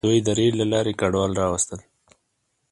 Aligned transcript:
دوی 0.07 0.17
د 0.25 0.29
ریل 0.37 0.53
له 0.61 0.65
لارې 0.73 0.93
کډوال 0.99 1.31
راوستل. 1.41 1.79